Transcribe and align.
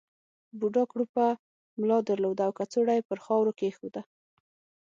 بوډا 0.59 0.83
کړوپه 0.91 1.25
ملا 1.79 1.99
درلوده 2.09 2.43
او 2.47 2.51
کڅوړه 2.59 2.93
یې 2.97 3.07
پر 3.09 3.19
خاورو 3.25 3.57
کېښوده. 3.59 4.01